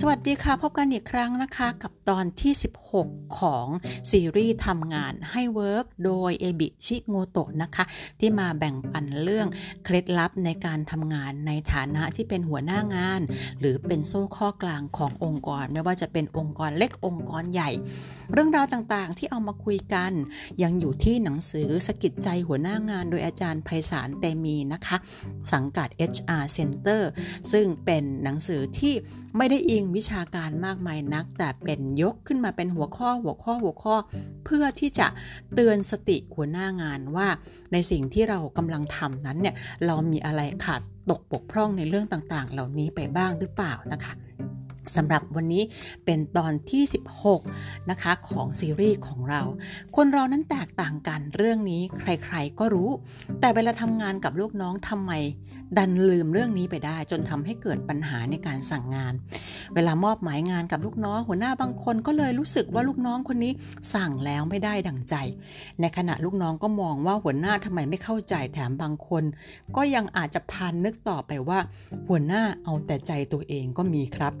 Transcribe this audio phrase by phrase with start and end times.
[0.00, 2.52] สวัสดีค่ะ พบกันอีกครั้งนะคะกับตอนที่
[2.96, 3.66] 16 ของ
[4.10, 7.84] ซีรีส์ทำงานให้ work โดยเอบิชิโงโตะนะคะ
[8.20, 9.48] ที่มาแบ่งปันเรื่อง
[9.84, 13.20] เคล็ดลับในการทำงานในฐานะที่เป็นหัวหน้างาน
[13.60, 17.70] หรือเป็นโซ่ข้อกลางขององค์กร ไม่ว่าจะเป็นองค์กรเล็กองค์กรใหญ่
[18.32, 20.12] เรื่องราวต่างๆที่เอามาคุยกัน
[20.62, 24.96] ยังอยู่ที่หนังสือสกิดใจหัวหน้างาน โดยอาจารย์ไพศาลเตมีนะคะ
[25.52, 27.02] สังกัด HR Center
[27.52, 28.94] ซึ่งเป็นหนังสือที่
[29.38, 33.94] ไม่ได้อิงวิชาการมากมายนัก แต่เป็นยกขึ้นมาเป็นหัวข้อหัวข้อหัวข้อ
[34.44, 35.06] เพื่อที่จะ
[35.54, 37.28] เตือนสติหัวหน้างานว่า
[37.72, 39.54] ในสิ่งที่เรากำลังทำนั้นเนี่ย
[39.86, 44.12] เรามีอะไรขาดตกบกพร่องในเรื่องต่างๆ เหล่านี้ไปบ้างหรือเปล่านะคะ
[44.96, 45.62] สำหรับวันนี้
[46.04, 46.82] เป็นตอนที่
[47.36, 49.42] 16 นะคะของซีรีส์ของเรา
[49.96, 52.90] คนเรานั้นแตกต่างกันเรื่องนี้ใครๆก็รู้
[53.40, 55.12] แต่เวลาทำงานกับลูกน้องทำไม
[55.78, 59.14] ดันลืมเรื่องนี้ไปได้ จนทำให้เกิดปัญหาในการสั่งงาน
[59.74, 63.52] เวลามอบหมายงานกับลูกน้อง หัวหน้าบางคนก็เลยรู้สึกว่าลูกน้องคนนี้
[63.94, 65.14] สั่งแล้วไม่ได้ดังใจ
[65.80, 69.24] ในขณะลูกน้องก็มองว่าหัวหน้าทำไมไม่เข้าใจแถมบางคน
[69.76, 71.58] ก็ยังอาจจะพานนึกต่อไปว่า
[72.08, 74.34] หัวหน้าเอาแต่ใจตัวเองก็มีครับ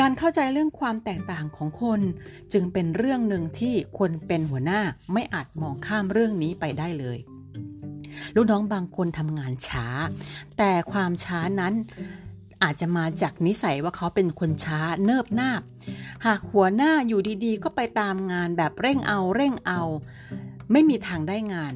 [0.00, 2.00] การเข้าใจเรื่องความแตกต่างของคน
[2.52, 4.80] จึงเป็นเรื่องหนึ่งที่คนเป็นหัวหน้า
[5.12, 7.18] ไม่อาจมองข้ามเรื่องนี้ไปได้เลย
[8.34, 9.86] ลูกน้องบางคนทำงานช้า
[10.58, 11.74] แต่ความช้านั้น
[12.62, 15.62] อาจจะมาจากนิสัยว่าเขาเป็นคนช้าเนิบนาบ
[16.26, 19.82] หากหัวหน้าอยู่ดีๆ ก็ไปตามงานแบบเร่งเอาเร่งเอา
[20.72, 21.74] ไม่มีทางได้งาน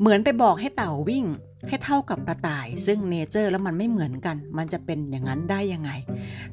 [0.00, 1.24] เหมือนไปบอกให้เต่าวิ่ง
[1.68, 5.90] ให้เท่ากับกระต่าย ซึ่งเนเจอร์แล้วมันไม่เหมือนกัน มันจะเป็นอย่างนั้นได้ยังไง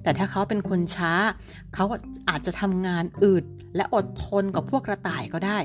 [0.01, 1.13] แต่ถ้าเขาเป็นคนช้า
[1.73, 1.85] เขา
[2.29, 3.43] อาจจะทำงานอืด
[3.75, 5.59] และอดทนกับพวกกระต่ายก็ได้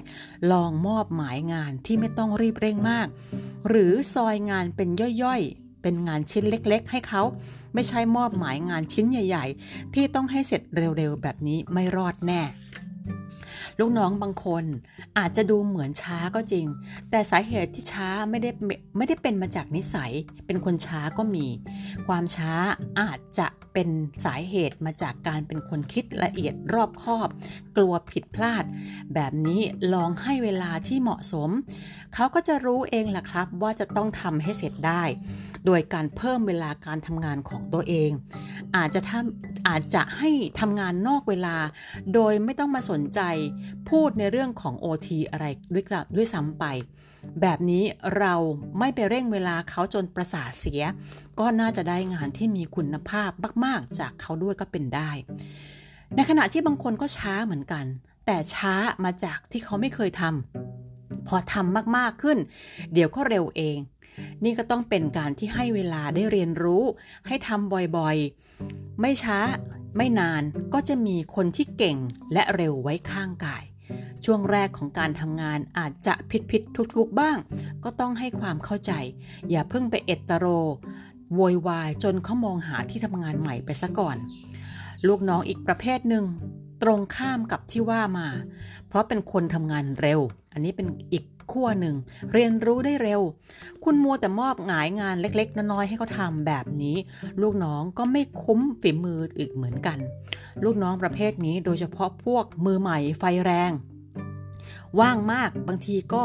[0.53, 3.07] ลองมอบหมายงานที่ไม่ต้องรีบเร่งมาก
[3.69, 4.89] หรือซอยงานเป็น
[5.23, 7.23] ย่อยๆ เป็นงานชิ้นเล็กๆ ให้เขา
[7.75, 10.63] ไม่ใช่มอบหมายงานชิ้นใหญ่ ๆ ที่ต้องให้เสร็จ
[10.97, 12.43] เร็วๆ แบบนี้ไม่รอดแน่
[13.79, 14.65] ลูกน้องบางคน
[15.19, 16.67] อาจจะดูเหมือนช้าก็จริง
[17.11, 18.51] แต่สาเหตุที่ช้าไม่ได้
[18.97, 20.13] ไม่ได้เป็นมาจากนิสัย
[20.47, 21.47] เป็นคนช้าก็มี
[22.07, 22.53] ความช้า
[23.01, 23.89] อาจจะเป็น
[24.25, 27.29] สาเหตุมาจากการเป็นคนคิดละเอียดรอบคอบ
[27.77, 28.65] กลัวผิดพลาด
[29.15, 29.61] แบบนี้
[29.95, 31.51] ลองให้เวลาที่เหมาะสม
[32.15, 35.03] เขาก็จะรู้เองล่ะครับว่าจะต้องทำให้เสร็จได้
[35.67, 38.11] โดยการเพิ่มเวลาการทำงานของตัวเอง
[38.77, 40.31] อาจจะทำอาจจะให้
[40.61, 41.57] ทำงานนอกเวลา
[42.15, 43.21] โดยไม่ต้องมาสนใจ
[43.91, 45.85] พูดในเรื่องของ OT อะไรด้วย
[46.17, 46.65] ด้วยซ้ำไป
[47.41, 47.85] แบบนี้
[48.19, 48.35] เรา
[48.79, 50.83] ไม่ไปเร่งเวลาเขาจนประสาทเสีย
[51.41, 53.31] ก็น่าจะได้งานที่มีคุณภาพ
[53.65, 55.11] มาก ๆ จากเขาด้วยก็เป็นได้
[56.15, 57.85] ในขณะที่บางคนก็ช้าเหมือนกัน
[58.27, 58.75] แต่ช้า
[59.05, 62.39] มาจากที่เขาไม่เคยทำพอทำมาก ๆ ขึ้น
[62.93, 63.79] เดี๋ยวก็เร็วเอง
[64.45, 66.85] นี่ก็ต้องเป็นการที่ให้เวลาได้เรียนรู้
[67.27, 69.39] ให้ทำบ่อยๆ ไม่ช้า
[69.97, 70.43] ไม่นาน
[70.75, 71.99] ก็จะมีคนที่เก่ง
[72.33, 73.65] และเร็วไว้ข้างกาย
[74.25, 77.39] ช่วงแรกของการทำงานอาจจะผิดผิดทุกทุกบ้าง
[77.85, 78.93] ก็ต้องให้ความเข้าใจ
[79.51, 80.47] อย่าเพิ่งไปเอตโตร
[81.35, 84.17] โวยวายจนเขามองหาที่ทำงานใหม่ไปซะก่อน
[85.07, 86.25] ลูกน้องอีกประเภทหนึ่ง
[86.83, 88.29] ตรงข้ามกับที่ว่ามา
[88.89, 90.21] เพราะเป็นคนทำงานเร็ว
[90.53, 91.97] อันนี้เป็นอีก ขั้วหนึ่ง
[92.33, 93.21] เรียนรู้ได้เร็ว
[93.85, 96.97] คุณมัวแต่มอบหงายงานเล็ก ๆน้อยๆให้เขาทำแบบนี้
[97.43, 99.99] ลูกน้องก็ไม่คุ้มฝีมืออีกเหมือนกัน
[100.65, 103.73] ลูกน้องประเภทนี้โดยเฉพาะพวกมือใหม่ไฟแรง
[105.01, 106.23] ว่างมากบางทีก็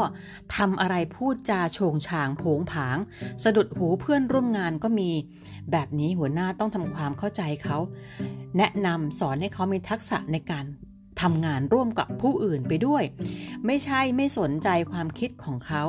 [0.56, 2.96] ทำอะไรพูดจาโฉงฉางโผงผาง
[3.42, 5.10] สะดุดหูเพื่อนร่วมงานก็มี
[5.70, 7.78] แบบนี้หัวหน้าต้องทำความเข้าใจเขา
[8.58, 10.64] แนะนำสอนให้เขามีทักษะในการ
[11.22, 13.02] ทำงานร่วมกับผู้อื่นไปด้วย
[13.66, 15.82] ไม่ใช่ไม่สนใจความคิดของเขา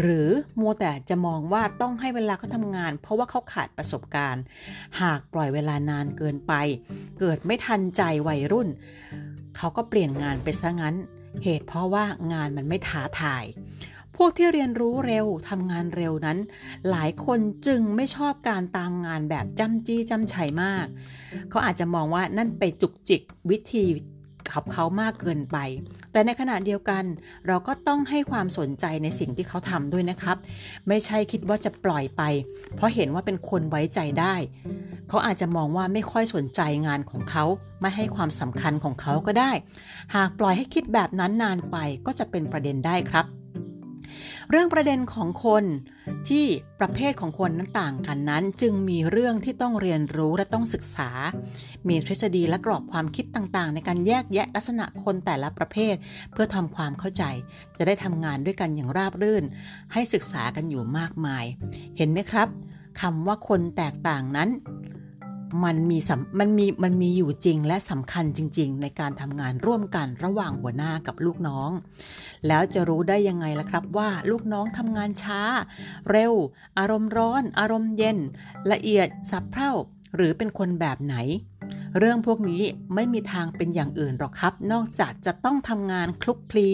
[0.00, 0.28] หรือ
[0.60, 4.42] มัวแต่จะมองว่าต้องให้เวลาเขาทำงาน เพราะว่าเขาขาดประสบการณ์
[5.00, 6.52] หากปล่อยเวลานานเกินไป
[7.20, 8.68] เกิดไม่ทันใจวัยรุ่น
[9.56, 10.94] เขาก็เปลี่ยนงานไปซะงั้น
[11.44, 13.44] เหตุเพราะว่างานมันไม่ท้าทาย
[14.16, 16.38] พวกที่เรียนรู้เร็วทำงานเร็วนั้น
[16.90, 20.86] หลายคนจึงไม่ชอบการตามงานแบบจ้ำจี้จ้ำชัยมาก
[21.50, 23.84] เขาอาจจะมองว่านั่นไปจุกจิกวิธี
[24.52, 25.56] ขับเขามากเกินไป
[26.12, 27.04] แต่ในขณะเดียวกัน
[27.46, 30.36] เราก็ต้องให้ความสนใจในสิ่งที่เขาทำด้วยนะครับ
[30.88, 32.22] ไม่ใช่คิดว่าจะปล่อยไป
[32.76, 34.34] เพราะเห็นว่าเป็นคนไว้ใจได้
[35.08, 37.44] เขาอาจจะมองว่าไม่ค่อยสนใจงานของเขา
[37.80, 39.52] ไม่ให้ความสำคัญของเขาก็ได้
[40.14, 41.76] หากปล่อยให้คิดแบบนั้นนานไป
[42.06, 43.26] ก็จะเป็นประเด็นได้ครับ
[44.50, 45.64] เรื่องประเด็นของคน
[46.28, 46.44] ที่
[46.80, 51.10] ประเภทของคนนั้นต่างกันนั้น จึงมีเรื่องที่ต้องเรียนรู้และต้องศึกษา
[51.88, 55.94] มีทฤษฎีและกรอบความคิดต่างๆ ในการแยกแยะลักษณะคนแต่ละประเภท
[56.32, 57.24] เพื่อทำความเข้าใจ
[57.78, 59.44] จะได้ทำงานด้วยกันอย่างราบรื่น
[59.92, 61.44] ให้ศึกษากันอยู่มากมาย
[61.96, 62.48] เห็นไหมครับ
[63.00, 64.48] คำว่าคนแตกต่างนั้น
[65.64, 65.98] มันมี
[66.38, 71.70] มันมีมันมีอยู่จริงและสำคัญจริง ๆ ในการทำงานร่วมกันระหว่างหัวหน้ากับลูกน้อง
[72.46, 75.40] แล้วจะรู้ได้ยังไงล่ะครับว่าลูกน้องทำงานช้า
[76.10, 76.32] เร็ว
[76.78, 78.18] อารมณ์ร้อน อารมณ์เย็น
[78.72, 79.72] ละเอียดสับเพร่า
[80.16, 81.16] หรือเป็นคนแบบไหน
[81.98, 82.62] เรื่องพวกนี้
[82.94, 86.70] ไม่มีทางเป็นอย่างอื่นหรอกครับ นอกจากจะต้องทำงานคลุกคลี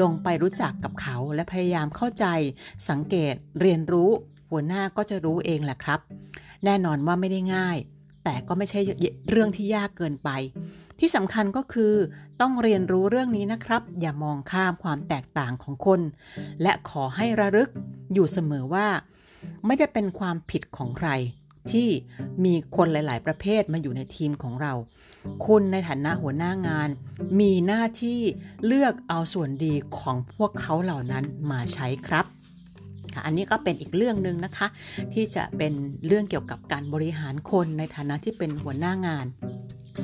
[0.00, 2.26] ลงไปรู้จักกับเขาและพยายามเข้าใจ
[2.88, 4.10] สังเกตเรียนรู้
[4.50, 6.00] หัวหน้าก็จะรู้เองแหละครับ
[6.64, 7.76] แน่นอนว่าไม่ได้ง่าย
[8.28, 8.80] แต่ก็ไม่ใช่
[9.30, 10.30] เรื่องที่ยากเกินไป
[11.00, 11.94] ที่สำคัญก็คือ
[12.40, 16.00] ต้องเรียนรู้เรื่องนี้นะครับ อย่ามองข้ามความแตกต่างของคน
[16.62, 17.70] และขอให้ระลึก
[18.12, 18.88] อยู่เสมอว่า
[19.66, 21.08] ไม่ได้เป็นความผิดของใคร
[21.70, 21.88] ที่
[22.44, 24.72] มีคนหลาย ๆ ประเภทมาอยู่ในทีมของเรา
[25.46, 26.88] คุณในฐานะหัวหน้างาน
[27.40, 28.20] มีหน้าที่
[28.66, 32.24] เลือกเอาส่วนดีของพวกเขาเหล่านั้นมาใช้ครับ
[33.26, 34.66] อันนี้ก็เป็นอีกเรื่องหนึ่งนะคะ
[35.14, 35.72] ที่จะเป็น
[36.06, 39.26] เรื่องเกี่ยวกับการบริหารคนในฐานะที่เป็นหัวหน้างาน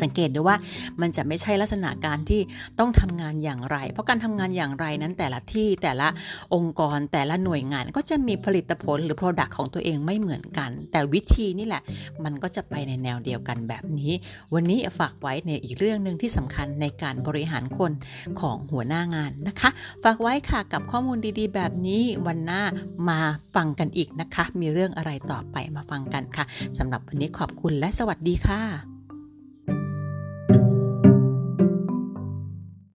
[0.00, 0.56] สังเกตดูว่า
[1.00, 2.41] มันจะไม่ใช่ลักษณะการที่
[2.79, 6.09] ต้องทำงานอย่างไร เพราะการทำงานอย่างไรนั้นแต่ละที่แต่ละ
[6.55, 11.83] องค์กรแต่ละหน่วยงานก็จะมีผลิตผลหรือ Product ของตัวเองไม่เหมือนกัน แต่วิธีนี่แหละ
[12.25, 14.12] มันก็จะไปในแนวเดียวกันแบบนี้
[14.55, 17.93] วันนี้ฝากไว้ในอีกเรื่องหนึ่งที่สำคัญในการบริหารคน
[18.41, 19.71] ของหัวหน้างานนะคะ
[20.05, 22.62] ฝากไว้ค่ะกับข้อมูลดีๆ แบบนี้วันหน้า
[23.09, 23.21] มา
[23.55, 26.45] ฟังกันอีกนะคะ มีเรื่องอะไรต่อไปมาฟังกันค่ะ
[26.79, 28.92] สำหรับวันนี้ขอบคุณและสวัสดีค่ะ